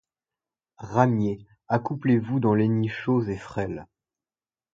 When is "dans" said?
2.39-2.55